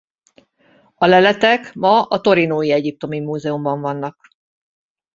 [0.95, 4.33] A leletek ma a torinói Egyiptomi Múzeumban vannak.